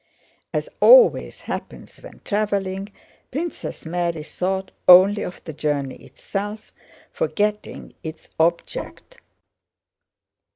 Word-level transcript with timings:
As 0.51 0.67
always 0.79 1.41
happens 1.41 1.97
when 2.01 2.21
traveling, 2.25 2.89
Princess 3.29 3.85
Mary 3.85 4.23
thought 4.23 4.71
only 4.87 5.21
of 5.21 5.43
the 5.43 5.53
journey 5.53 5.97
itself, 5.97 6.73
forgetting 7.11 7.93
its 8.01 8.27
object. 8.39 9.19